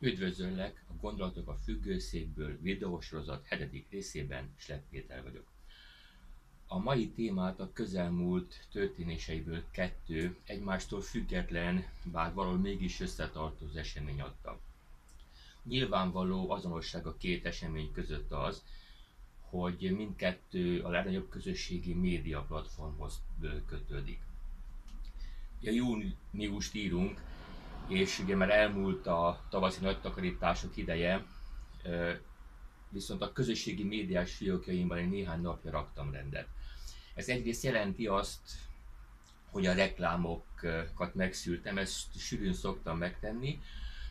Üdvözöllek 0.00 0.84
a 0.88 0.92
Gondolatok 1.00 1.48
a 1.48 1.54
függőszékből 1.54 2.58
videósorozat 2.60 3.46
hetedik 3.46 3.86
részében, 3.90 4.54
Slepp 4.56 4.82
Péter 4.90 5.22
vagyok. 5.22 5.46
A 6.66 6.78
mai 6.78 7.08
témát 7.08 7.60
a 7.60 7.72
közelmúlt 7.72 8.66
történéseiből 8.72 9.64
kettő 9.70 10.36
egymástól 10.44 11.00
független, 11.00 11.86
bár 12.04 12.32
valahol 12.34 12.58
mégis 12.58 13.00
összetartozó 13.00 13.78
esemény 13.78 14.20
adta. 14.20 14.60
Nyilvánvaló 15.62 16.50
azonosság 16.50 17.06
a 17.06 17.16
két 17.16 17.44
esemény 17.46 17.92
között 17.92 18.32
az, 18.32 18.62
hogy 19.40 19.92
mindkettő 19.96 20.80
a 20.80 20.88
legnagyobb 20.88 21.28
közösségi 21.28 21.94
média 21.94 22.40
platformhoz 22.42 23.20
kötődik. 23.66 24.20
A 25.64 25.70
júniust 25.70 26.74
írunk, 26.74 27.20
és 27.86 28.18
ugye 28.18 28.36
már 28.36 28.50
elmúlt 28.50 29.06
a 29.06 29.44
tavaszi 29.50 29.80
nagy 29.80 30.00
takarítások 30.00 30.76
ideje, 30.76 31.24
viszont 32.88 33.22
a 33.22 33.32
közösségi 33.32 33.84
médiás 33.84 34.34
fiókjaimban 34.34 34.98
egy 34.98 35.10
néhány 35.10 35.40
napja 35.40 35.70
raktam 35.70 36.12
rendet. 36.12 36.48
Ez 37.14 37.28
egyrészt 37.28 37.64
jelenti 37.64 38.06
azt, 38.06 38.40
hogy 39.50 39.66
a 39.66 39.74
reklámokat 39.74 41.14
megszűrtem, 41.14 41.78
ezt 41.78 42.18
sűrűn 42.18 42.52
szoktam 42.52 42.98
megtenni, 42.98 43.60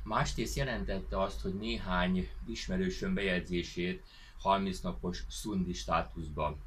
másrészt 0.04 0.56
jelentette 0.56 1.22
azt, 1.22 1.42
hogy 1.42 1.56
néhány 1.56 2.30
ismerősöm 2.48 3.14
bejegyzését 3.14 4.04
30 4.38 4.80
napos 4.80 5.24
szundi 5.30 5.74
státuszba 5.74 6.58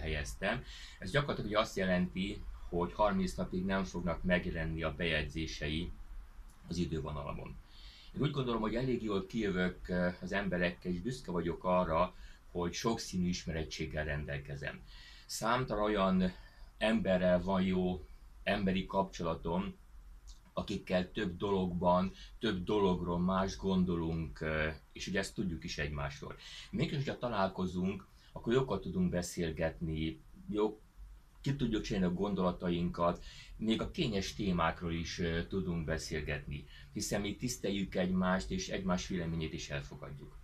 helyeztem. 0.00 0.64
Ez 0.98 1.10
gyakorlatilag 1.10 1.60
azt 1.60 1.76
jelenti, 1.76 2.42
hogy 2.68 2.92
30 2.92 3.34
napig 3.34 3.64
nem 3.64 3.84
fognak 3.84 4.22
megjelenni 4.22 4.82
a 4.82 4.94
bejegyzései 4.94 5.90
az 6.70 6.76
idővonalamon. 6.76 7.56
Én 8.14 8.20
úgy 8.20 8.30
gondolom, 8.30 8.60
hogy 8.60 8.74
elég 8.74 9.02
jól 9.02 9.26
kijövök 9.26 9.88
eh, 9.88 10.14
az 10.22 10.32
emberekkel, 10.32 10.92
és 10.92 11.00
büszke 11.00 11.30
vagyok 11.30 11.64
arra, 11.64 12.14
hogy 12.50 12.72
sokszínű 12.72 13.28
ismerettséggel 13.28 14.04
rendelkezem. 14.04 14.80
Számtalan 15.26 15.84
olyan 15.84 16.32
emberrel 16.78 17.42
van 17.42 17.62
jó 17.62 18.04
emberi 18.42 18.86
kapcsolatom, 18.86 19.74
akikkel 20.52 21.12
több 21.12 21.36
dologban, 21.36 22.12
több 22.38 22.64
dologról 22.64 23.18
más 23.18 23.56
gondolunk, 23.56 24.40
eh, 24.40 24.74
és 24.92 25.06
ugye 25.06 25.18
ezt 25.18 25.34
tudjuk 25.34 25.64
is 25.64 25.78
egymásról. 25.78 26.36
Mégis, 26.70 26.96
hogyha 26.96 27.18
találkozunk, 27.18 28.06
akkor 28.32 28.52
jókat 28.52 28.80
tudunk 28.80 29.10
beszélgetni, 29.10 30.20
jó, 30.48 30.80
ki 31.42 31.56
tudjuk 31.56 31.82
csinálni 31.82 32.06
a 32.06 32.18
gondolatainkat, 32.18 33.24
még 33.56 33.80
a 33.80 33.90
kényes 33.90 34.34
témákról 34.34 34.92
is 34.92 35.20
tudunk 35.48 35.84
beszélgetni, 35.84 36.66
hiszen 36.92 37.20
mi 37.20 37.36
tiszteljük 37.36 37.94
egymást, 37.94 38.50
és 38.50 38.68
egymás 38.68 39.06
véleményét 39.06 39.52
is 39.52 39.70
elfogadjuk. 39.70 40.38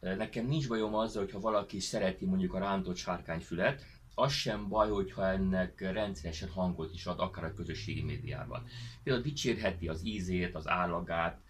Nekem 0.00 0.46
nincs 0.46 0.68
bajom 0.68 0.94
azzal, 0.94 1.22
hogyha 1.22 1.40
valaki 1.40 1.80
szereti 1.80 2.24
mondjuk 2.24 2.54
a 2.54 2.58
rántott 2.58 2.96
sárkányfület, 2.96 3.86
az 4.14 4.32
sem 4.32 4.68
baj, 4.68 4.88
hogyha 4.90 5.28
ennek 5.28 5.80
rendszeresen 5.80 6.48
hangot 6.48 6.94
is 6.94 7.06
ad, 7.06 7.20
akár 7.20 7.44
a 7.44 7.54
közösségi 7.54 8.02
médiában. 8.02 8.66
Például 9.02 9.24
dicsérheti 9.24 9.88
az 9.88 10.04
ízét, 10.04 10.54
az 10.54 10.68
állagát, 10.68 11.40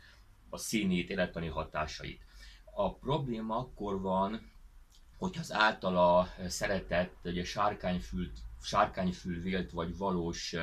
a 0.48 0.56
színét, 0.56 1.10
élettani 1.10 1.46
hatásait. 1.46 2.20
A 2.64 2.94
probléma 2.94 3.58
akkor 3.58 4.00
van, 4.00 4.50
hogy 5.18 5.36
az 5.40 5.52
általa 5.52 6.28
szeretett 6.46 7.16
ugye 7.24 7.44
sárkányfül, 7.44 8.30
sárkányfül 8.62 9.42
vélt 9.42 9.70
vagy 9.70 9.96
valós 9.96 10.54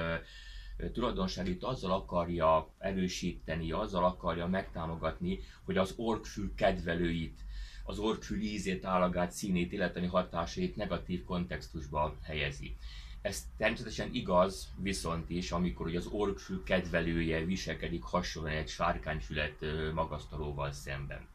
tulajdonságait 0.93 1.63
azzal 1.63 1.91
akarja 1.91 2.69
erősíteni, 2.77 3.71
azzal 3.71 4.05
akarja 4.05 4.47
megtámogatni, 4.47 5.39
hogy 5.65 5.77
az 5.77 5.93
orkfül 5.97 6.55
kedvelőit, 6.55 7.39
az 7.83 7.99
orkfül 7.99 8.41
ízét, 8.41 8.85
állagát, 8.85 9.31
színét, 9.31 9.71
illetve 9.71 10.07
hatásait 10.07 10.75
negatív 10.75 11.23
kontextusba 11.23 12.15
helyezi. 12.23 12.75
Ez 13.21 13.43
természetesen 13.57 14.09
igaz, 14.13 14.71
viszont 14.81 15.29
is, 15.29 15.51
amikor 15.51 15.85
ugye 15.85 15.97
az 15.97 16.07
orkfül 16.07 16.63
kedvelője 16.63 17.45
viselkedik 17.45 18.03
hasonlóan 18.03 18.55
egy 18.55 18.67
sárkányfület 18.67 19.65
magasztalóval 19.93 20.71
szemben. 20.71 21.27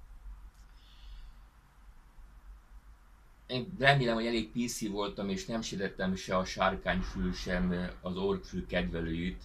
Én 3.48 3.74
remélem, 3.78 4.14
hogy 4.14 4.26
elég 4.26 4.50
PC 4.50 4.88
voltam, 4.88 5.28
és 5.28 5.46
nem 5.46 5.62
sértettem 5.62 6.14
se 6.14 6.36
a 6.36 6.44
sárkányfül, 6.44 7.32
sem 7.32 7.90
az 8.00 8.16
orkfül 8.16 8.66
kedvelőit. 8.66 9.42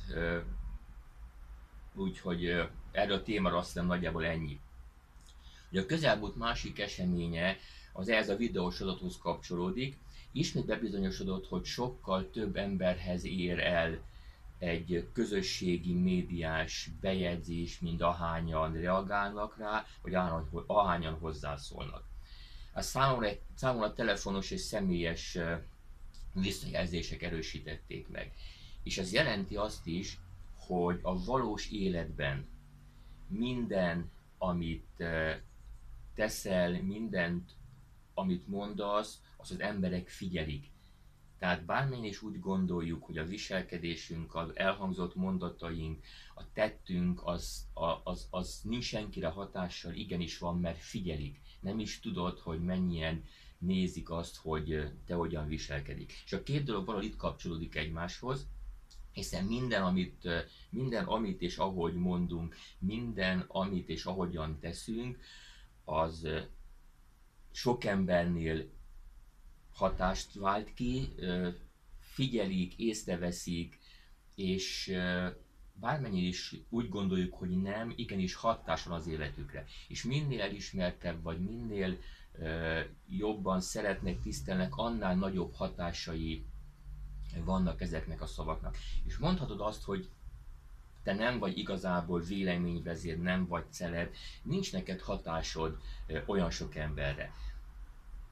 Úgyhogy 1.95 2.69
erről 2.91 3.17
a 3.17 3.23
témára 3.23 3.57
azt 3.57 3.67
hiszem 3.67 3.85
nagyjából 3.85 4.25
ennyi. 4.25 4.59
Ugye 5.71 5.81
a 5.81 5.85
közelmúlt 5.85 6.35
másik 6.35 6.79
eseménye 6.79 7.57
az 7.93 8.09
ehhez 8.09 8.29
a 8.29 8.35
videós 8.35 8.81
adathoz 8.81 9.17
kapcsolódik. 9.17 9.97
Ismét 10.31 10.65
bebizonyosodott, 10.65 11.47
hogy 11.47 11.65
sokkal 11.65 12.29
több 12.29 12.55
emberhez 12.55 13.25
ér 13.25 13.59
el 13.59 13.99
egy 14.57 15.07
közösségi 15.13 15.93
médiás 15.93 16.89
bejegyzés, 17.01 17.79
mint 17.79 18.01
ahányan 18.01 18.73
reagálnak 18.73 19.57
rá, 19.57 19.85
vagy 20.01 20.13
ahányan 20.67 21.17
hozzászólnak 21.19 22.12
a 22.73 22.81
számomra, 22.81 23.29
számomra 23.55 23.93
telefonos 23.93 24.51
és 24.51 24.61
személyes 24.61 25.37
visszajelzések 26.33 27.21
erősítették 27.21 28.07
meg. 28.07 28.33
És 28.83 28.97
ez 28.97 29.13
jelenti 29.13 29.55
azt 29.55 29.87
is, 29.87 30.19
hogy 30.55 30.99
a 31.01 31.23
valós 31.23 31.71
életben 31.71 32.47
minden, 33.27 34.11
amit 34.37 35.03
teszel, 36.15 36.81
mindent, 36.81 37.51
amit 38.13 38.47
mondasz, 38.47 39.21
az 39.37 39.51
az 39.51 39.59
emberek 39.59 40.07
figyelik. 40.07 40.71
Tehát 41.39 41.65
bármilyen 41.65 42.03
is 42.03 42.21
úgy 42.21 42.39
gondoljuk, 42.39 43.03
hogy 43.03 43.17
a 43.17 43.25
viselkedésünk, 43.25 44.35
az 44.35 44.57
elhangzott 44.57 45.15
mondataink, 45.15 46.03
a 46.35 46.51
tettünk, 46.53 47.21
az, 47.25 47.67
az, 48.03 48.27
az 48.29 48.61
nincs 48.63 48.83
senkire 48.85 49.27
hatással, 49.27 49.93
igenis 49.93 50.37
van, 50.37 50.59
mert 50.59 50.77
figyelik 50.77 51.39
nem 51.63 51.79
is 51.79 51.99
tudod, 51.99 52.39
hogy 52.39 52.63
mennyien 52.63 53.23
nézik 53.57 54.09
azt, 54.09 54.35
hogy 54.35 54.91
te 55.05 55.13
hogyan 55.13 55.47
viselkedik. 55.47 56.21
És 56.25 56.33
a 56.33 56.43
két 56.43 56.63
dolog 56.63 56.85
valahol 56.85 57.07
itt 57.07 57.15
kapcsolódik 57.15 57.75
egymáshoz, 57.75 58.47
hiszen 59.11 59.45
minden 59.45 59.83
amit, 59.83 60.27
minden, 60.69 61.05
amit 61.05 61.41
és 61.41 61.57
ahogy 61.57 61.93
mondunk, 61.93 62.55
minden, 62.79 63.45
amit 63.47 63.89
és 63.89 64.05
ahogyan 64.05 64.59
teszünk, 64.59 65.19
az 65.83 66.27
sok 67.51 67.83
embernél 67.83 68.69
hatást 69.73 70.33
vált 70.33 70.73
ki, 70.73 71.13
figyelik, 71.99 72.77
észreveszik, 72.77 73.79
és 74.35 74.93
bármennyire 75.79 76.27
is 76.27 76.55
úgy 76.69 76.89
gondoljuk, 76.89 77.33
hogy 77.33 77.61
nem, 77.61 77.93
igenis 77.95 78.33
hatás 78.33 78.83
van 78.83 78.97
az 78.97 79.07
életükre. 79.07 79.65
És 79.87 80.03
minél 80.03 80.41
elismertebb, 80.41 81.21
vagy 81.21 81.39
minél 81.39 81.97
ö, 82.39 82.79
jobban 83.07 83.61
szeretnek, 83.61 84.21
tisztelnek, 84.21 84.75
annál 84.75 85.15
nagyobb 85.15 85.53
hatásai 85.53 86.45
vannak 87.43 87.81
ezeknek 87.81 88.21
a 88.21 88.25
szavaknak. 88.25 88.77
És 89.03 89.17
mondhatod 89.17 89.61
azt, 89.61 89.83
hogy 89.83 90.09
te 91.03 91.13
nem 91.13 91.39
vagy 91.39 91.57
igazából 91.57 92.21
véleményvezér, 92.21 93.19
nem 93.19 93.47
vagy 93.47 93.65
celeb, 93.69 94.13
nincs 94.43 94.71
neked 94.71 95.01
hatásod 95.01 95.77
ö, 96.07 96.19
olyan 96.25 96.51
sok 96.51 96.75
emberre. 96.75 97.33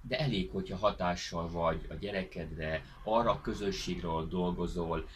De 0.01 0.19
elég, 0.19 0.49
hogyha 0.49 0.77
hatással 0.77 1.49
vagy 1.49 1.85
a 1.89 1.93
gyerekedre, 1.93 2.85
arra 3.03 3.31
a 3.31 3.41
közösségről 3.41 4.27
dolgozol, 4.27 5.07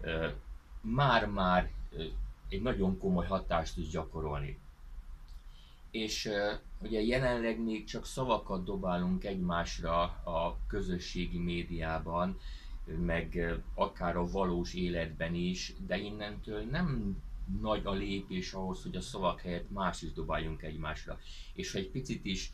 ö, 0.00 0.28
már-már 0.84 1.70
egy 2.48 2.62
nagyon 2.62 2.98
komoly 2.98 3.26
hatást 3.26 3.74
tud 3.74 3.90
gyakorolni. 3.90 4.58
És 5.90 6.30
ugye 6.78 7.00
jelenleg 7.00 7.60
még 7.60 7.84
csak 7.84 8.06
szavakat 8.06 8.64
dobálunk 8.64 9.24
egymásra 9.24 10.02
a 10.24 10.58
közösségi 10.66 11.38
médiában, 11.38 12.38
meg 12.84 13.54
akár 13.74 14.16
a 14.16 14.30
valós 14.30 14.74
életben 14.74 15.34
is, 15.34 15.72
de 15.86 15.96
innentől 15.96 16.62
nem 16.62 17.16
nagy 17.60 17.80
a 17.84 17.92
lépés 17.92 18.52
ahhoz, 18.52 18.82
hogy 18.82 18.96
a 18.96 19.00
szavak 19.00 19.40
helyett 19.40 19.70
más 19.70 20.02
is 20.02 20.12
dobáljunk 20.12 20.62
egymásra. 20.62 21.18
És 21.54 21.72
ha 21.72 21.78
egy 21.78 21.90
picit 21.90 22.24
is 22.24 22.52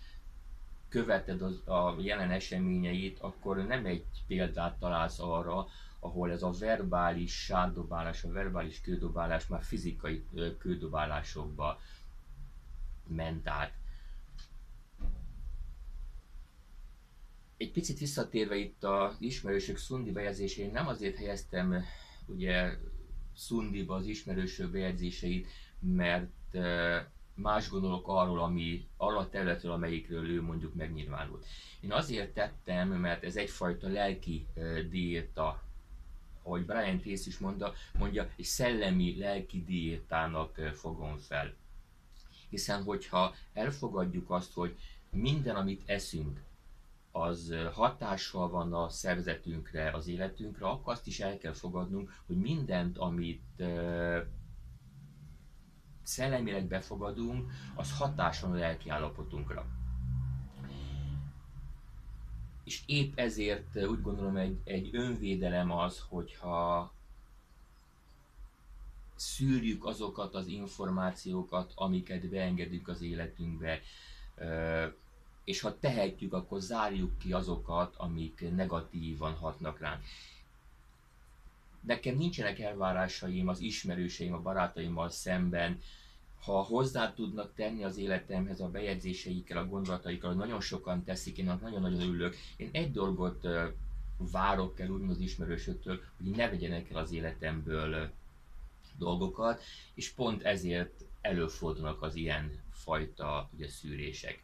követed 0.88 1.42
az, 1.42 1.68
a 1.68 1.94
jelen 2.00 2.30
eseményeit, 2.30 3.18
akkor 3.18 3.56
nem 3.56 3.86
egy 3.86 4.04
példát 4.26 4.78
találsz 4.78 5.18
arra, 5.18 5.66
ahol 6.00 6.30
ez 6.30 6.42
a 6.42 6.50
verbális 6.50 7.32
sárdobálás, 7.44 8.24
a 8.24 8.32
verbális 8.32 8.80
kődobálás 8.80 9.46
már 9.46 9.62
fizikai 9.62 10.24
kődobálásokba 10.58 11.80
ment 13.06 13.48
át. 13.48 13.72
Egy 17.56 17.72
picit 17.72 17.98
visszatérve 17.98 18.56
itt 18.56 18.84
az 18.84 19.16
ismerősök 19.18 19.76
szundi 19.76 20.10
bejegyzésén, 20.10 20.70
nem 20.70 20.86
azért 20.86 21.16
helyeztem 21.16 21.84
ugye 22.26 22.76
szundiba 23.34 23.94
az 23.94 24.06
ismerősök 24.06 24.70
bejegyzéseit, 24.70 25.48
mert 25.78 26.56
más 27.34 27.68
gondolok 27.68 28.08
arról, 28.08 28.40
ami, 28.40 28.88
arra 28.96 29.18
a 29.18 29.28
területről, 29.28 29.72
amelyikről 29.72 30.30
ő 30.30 30.42
mondjuk 30.42 30.74
megnyilvánult. 30.74 31.46
Én 31.80 31.92
azért 31.92 32.34
tettem, 32.34 32.88
mert 32.88 33.24
ez 33.24 33.36
egyfajta 33.36 33.88
lelki 33.88 34.46
diéta, 34.90 35.62
ahogy 36.42 36.66
Brian 36.66 36.98
Tracy 36.98 37.28
is 37.28 37.38
mondta, 37.38 37.72
mondja, 37.98 38.28
egy 38.36 38.44
szellemi 38.44 39.18
lelki 39.18 39.64
diétának 39.64 40.54
fogom 40.74 41.16
fel. 41.16 41.54
Hiszen, 42.48 42.82
hogyha 42.82 43.34
elfogadjuk 43.52 44.30
azt, 44.30 44.52
hogy 44.52 44.78
minden, 45.10 45.56
amit 45.56 45.82
eszünk, 45.86 46.42
az 47.12 47.54
hatással 47.72 48.48
van 48.48 48.72
a 48.72 48.88
szervezetünkre, 48.88 49.90
az 49.90 50.06
életünkre, 50.06 50.66
akkor 50.66 50.92
azt 50.92 51.06
is 51.06 51.20
el 51.20 51.38
kell 51.38 51.52
fogadnunk, 51.52 52.22
hogy 52.26 52.36
mindent, 52.36 52.98
amit 52.98 53.62
szellemileg 56.02 56.66
befogadunk, 56.66 57.50
az 57.74 57.92
hatás 57.98 58.42
a 58.42 58.48
lelki 58.48 58.88
állapotunkra. 58.88 59.66
És 62.70 62.82
épp 62.86 63.18
ezért 63.18 63.86
úgy 63.86 64.02
gondolom 64.02 64.36
egy, 64.36 64.58
egy 64.64 64.88
önvédelem 64.92 65.70
az, 65.70 66.04
hogyha 66.08 66.92
szűrjük 69.16 69.84
azokat 69.84 70.34
az 70.34 70.46
információkat, 70.46 71.72
amiket 71.74 72.28
beengedünk 72.28 72.88
az 72.88 73.02
életünkbe, 73.02 73.80
és 75.44 75.60
ha 75.60 75.78
tehetjük, 75.78 76.32
akkor 76.32 76.60
zárjuk 76.60 77.18
ki 77.18 77.32
azokat, 77.32 77.94
amik 77.96 78.50
negatívan 78.54 79.34
hatnak 79.34 79.78
ránk. 79.78 80.04
Nekem 81.80 82.16
nincsenek 82.16 82.58
elvárásaim 82.58 83.48
az 83.48 83.60
ismerőseim, 83.60 84.32
a 84.34 84.42
barátaimmal 84.42 85.08
szemben, 85.08 85.80
ha 86.40 86.62
hozzá 86.62 87.14
tudnak 87.14 87.54
tenni 87.54 87.84
az 87.84 87.96
életemhez 87.96 88.60
a 88.60 88.68
bejegyzéseikkel, 88.68 89.56
a 89.56 89.66
gondolataikkal, 89.66 90.34
nagyon 90.34 90.60
sokan 90.60 91.04
teszik, 91.04 91.38
én 91.38 91.44
nagyon-nagyon 91.44 92.00
örülök. 92.00 92.36
Én 92.56 92.68
egy 92.72 92.92
dolgot 92.92 93.46
várok 94.16 94.80
el 94.80 94.90
úgy 94.90 95.10
az 95.10 95.18
ismerősöktől, 95.18 96.00
hogy 96.16 96.30
ne 96.30 96.48
vegyenek 96.48 96.90
el 96.90 96.96
az 96.96 97.12
életemből 97.12 98.10
dolgokat, 98.98 99.62
és 99.94 100.10
pont 100.10 100.42
ezért 100.42 101.04
előfordulnak 101.20 102.02
az 102.02 102.14
ilyen 102.14 102.50
fajta 102.70 103.48
ugye, 103.54 103.68
szűrések. 103.68 104.42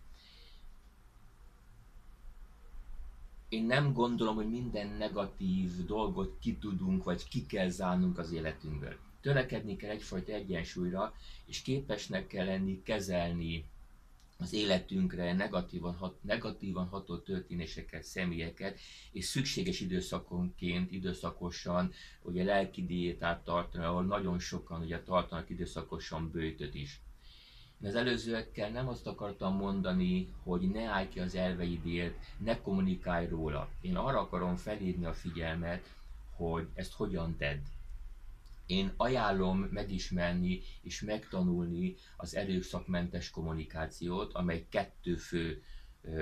Én 3.49 3.65
nem 3.65 3.93
gondolom, 3.93 4.35
hogy 4.35 4.51
minden 4.51 4.89
negatív 4.99 5.85
dolgot 5.87 6.39
ki 6.41 6.57
tudunk, 6.57 7.05
vagy 7.05 7.29
ki 7.29 7.47
kell 7.47 7.69
zárnunk 7.69 8.19
az 8.19 8.33
életünkből 8.33 8.97
törekedni 9.27 9.77
kell 9.77 9.91
egyfajta 9.91 10.33
egyensúlyra, 10.33 11.15
és 11.47 11.63
képesnek 11.63 12.27
kell 12.27 12.45
lenni 12.45 12.83
kezelni 12.83 13.65
az 14.39 14.53
életünkre 14.53 15.33
negatívan, 15.33 15.95
hat, 15.95 16.23
negatívan 16.23 16.87
ható 16.87 17.19
történéseket, 17.19 18.03
személyeket, 18.03 18.79
és 19.13 19.25
szükséges 19.25 19.81
időszakonként, 19.81 20.93
időszakosan 20.93 21.93
ugye 22.23 22.45
lelki 22.45 22.87
diétát 22.87 23.45
tartani, 23.45 23.85
ahol 23.85 24.05
nagyon 24.05 24.39
sokan 24.39 24.81
ugye 24.81 25.03
tartanak 25.03 25.51
időszakosan 25.51 26.31
bőtöt 26.31 26.75
is. 26.75 27.01
Az 27.83 27.95
előzőekkel 27.95 28.71
nem 28.71 28.89
azt 28.89 29.07
akartam 29.07 29.57
mondani, 29.57 30.35
hogy 30.43 30.61
ne 30.71 30.85
állj 30.85 31.09
ki 31.09 31.21
az 31.21 31.35
elveidért, 31.35 32.15
ne 32.39 32.61
kommunikálj 32.61 33.29
róla. 33.29 33.69
Én 33.81 33.97
arra 33.97 34.21
akarom 34.21 34.57
felhívni 34.57 35.05
a 35.05 35.13
figyelmet, 35.13 35.95
hogy 36.37 36.69
ezt 36.75 36.93
hogyan 36.93 37.37
tedd 37.37 37.59
én 38.67 38.93
ajánlom 38.97 39.59
megismerni 39.59 40.61
és 40.83 41.01
megtanulni 41.01 41.95
az 42.17 42.35
erőszakmentes 42.35 43.31
kommunikációt, 43.31 44.33
amely 44.33 44.67
kettő 44.69 45.17
fő 45.17 45.63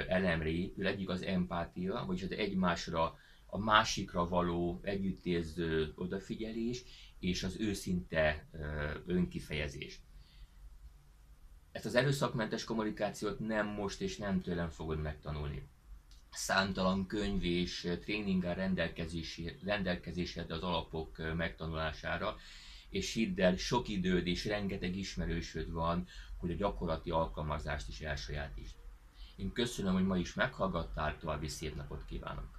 elemre 0.09 0.49
épül. 0.49 0.87
Egyik 0.87 1.09
az 1.09 1.23
empátia, 1.23 2.05
vagyis 2.07 2.23
az 2.23 2.33
egymásra, 2.33 3.19
a 3.47 3.59
másikra 3.59 4.29
való 4.29 4.81
együttérző 4.83 5.93
odafigyelés, 5.97 6.83
és 7.19 7.43
az 7.43 7.57
őszinte 7.61 8.47
önkifejezés. 9.07 10.01
Ezt 11.75 11.85
az 11.85 11.95
erőszakmentes 11.95 12.65
kommunikációt 12.65 13.39
nem 13.39 13.67
most 13.67 14.01
és 14.01 14.17
nem 14.17 14.41
tőlem 14.41 14.69
fogod 14.69 15.01
megtanulni 15.01 15.69
számtalan 16.35 17.07
könyv 17.07 17.45
és 17.45 17.89
tréning 18.01 18.43
rendelkezésed 19.65 20.51
az 20.51 20.63
alapok 20.63 21.35
megtanulására, 21.37 22.37
és 22.91 23.13
hidd 23.13 23.41
el, 23.41 23.57
sok 23.57 23.89
időd 23.89 24.27
és 24.27 24.45
rengeteg 24.45 24.97
ismerősöd 24.97 25.73
van, 25.73 26.07
hogy 26.39 26.51
a 26.51 26.55
gyakorlati 26.55 27.11
alkalmazást 27.11 27.89
is 27.89 28.01
elsajátítsd. 28.01 28.75
Én 29.37 29.53
köszönöm, 29.53 29.93
hogy 29.93 30.07
ma 30.07 30.17
is 30.17 30.35
meghallgattál, 30.35 31.19
további 31.19 31.49
szép 31.49 31.75
napot 31.75 32.05
kívánok! 32.05 32.54